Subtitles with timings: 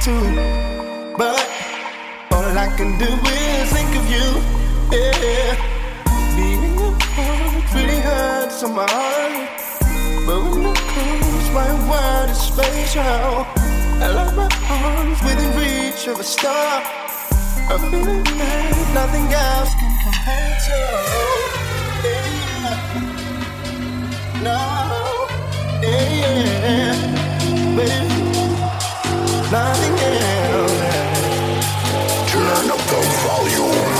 [0.00, 0.58] thing
[1.18, 1.48] but
[2.30, 4.26] all I can do is think of you.
[4.92, 5.56] Yeah,
[6.36, 9.50] being apart really hurts on my heart,
[10.24, 13.46] but when you close, my world is spatial.
[14.00, 16.82] I love my arms within reach of a star.
[17.70, 20.78] A feeling that nothing else can compare to.
[22.06, 22.76] Yeah.
[24.46, 24.60] No,
[25.82, 26.94] yeah,
[27.76, 28.07] baby,
[29.50, 30.72] nothing else.
[32.30, 33.97] Turn up the volume.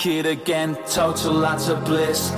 [0.00, 2.30] kid again, total lots of bliss.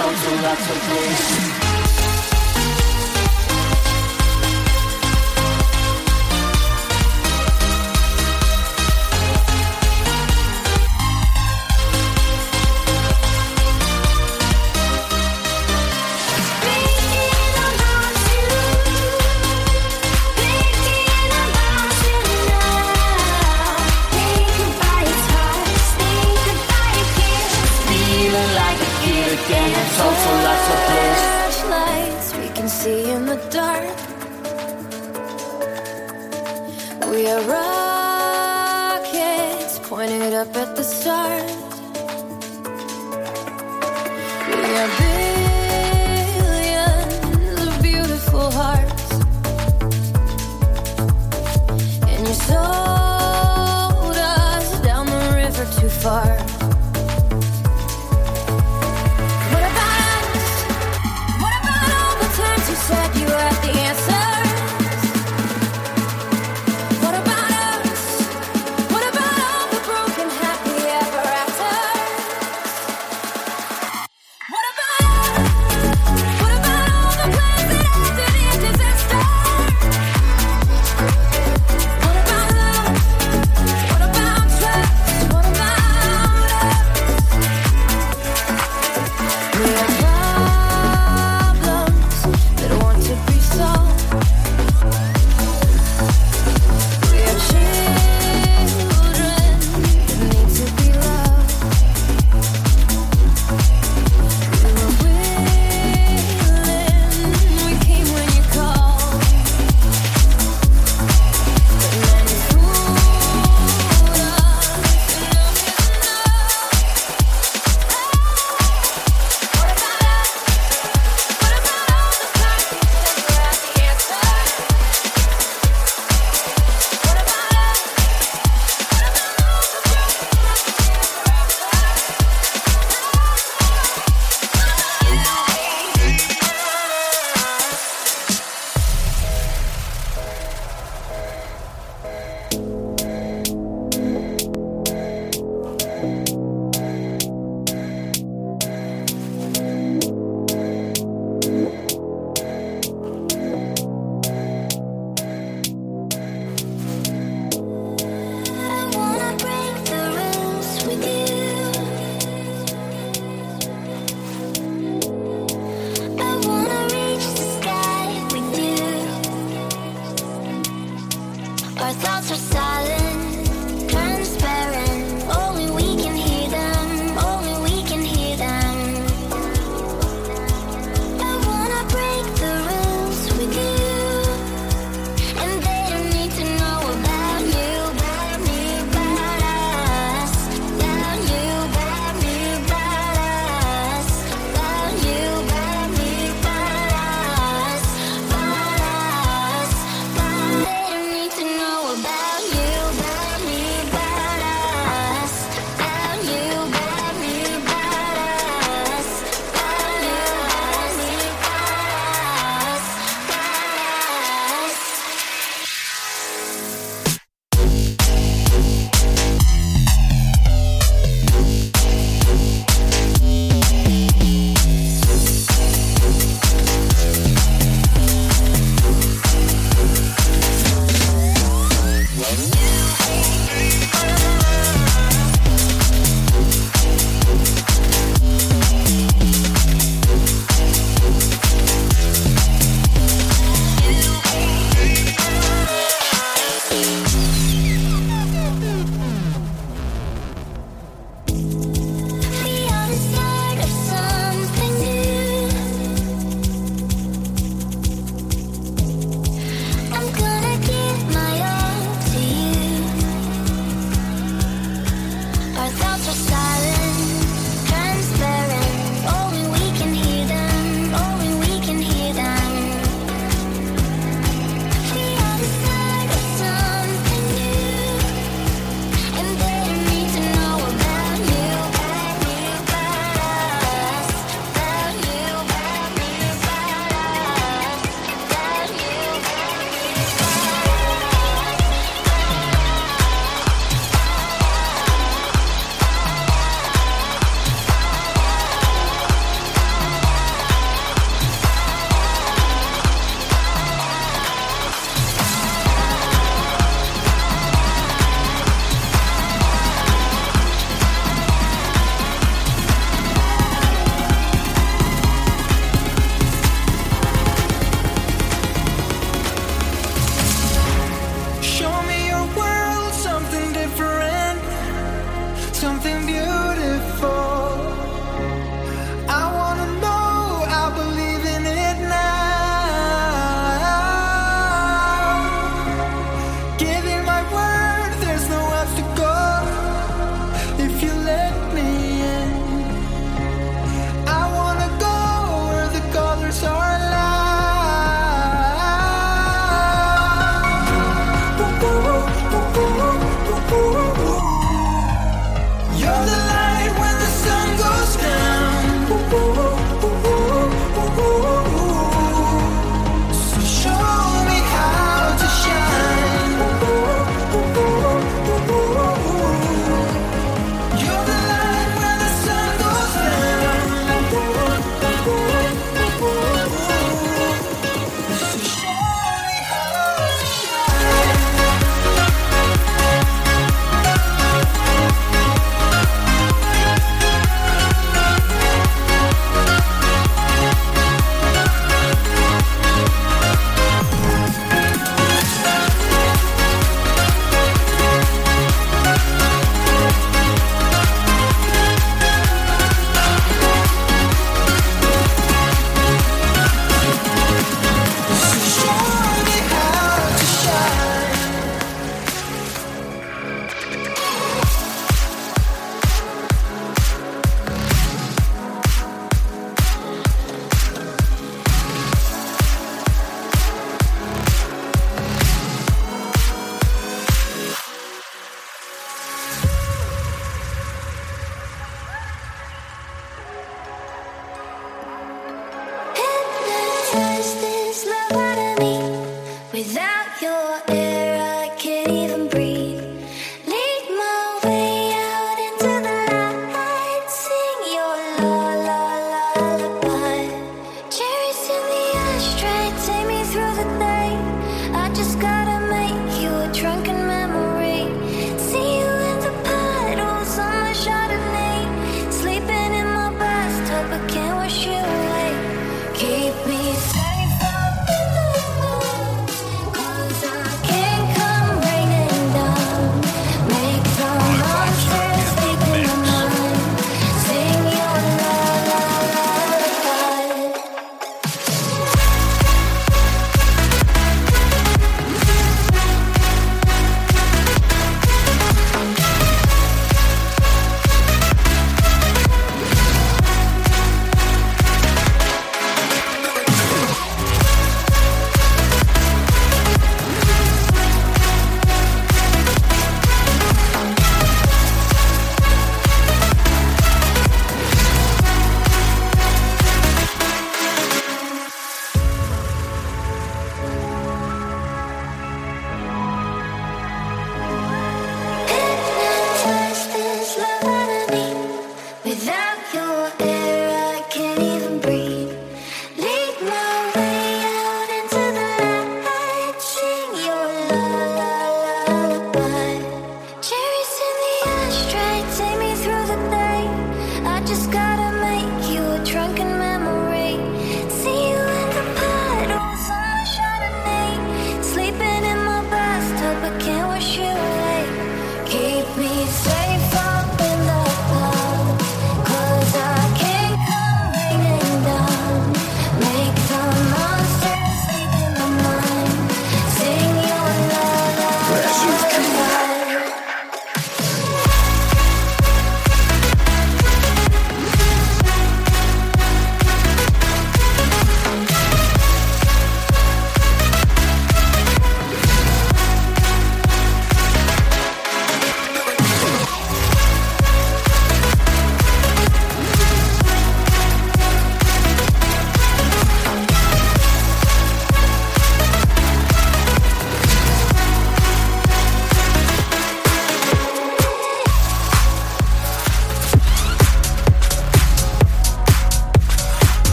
[0.00, 1.69] comes from outer space.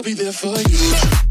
[0.00, 1.29] I'll be there for you.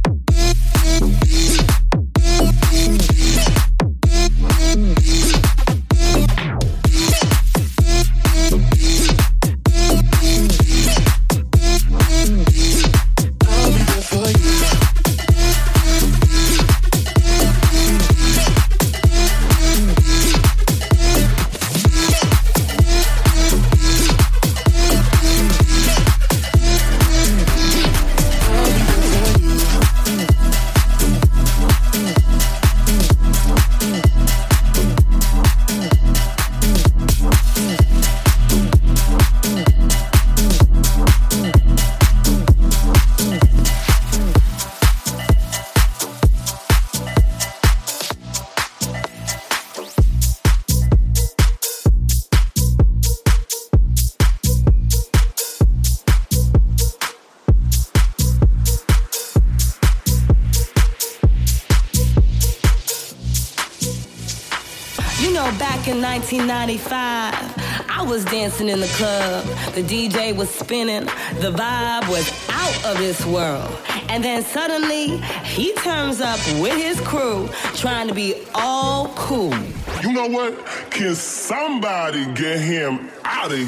[66.32, 67.90] 1995.
[67.90, 69.46] I was dancing in the club.
[69.74, 71.06] The DJ was spinning.
[71.40, 73.76] The vibe was out of this world.
[74.10, 79.56] And then suddenly, he turns up with his crew, trying to be all cool.
[80.04, 80.66] You know what?
[80.92, 83.68] Can somebody get him out of here?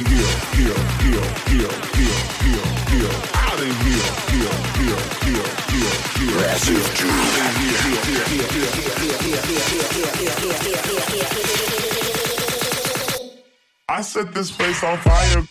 [0.54, 3.12] Here, here, here, here, here, here.
[3.34, 6.38] Out of here, here, here, here, here, here.
[6.42, 7.12] Massive
[14.02, 15.51] I set this place on fire.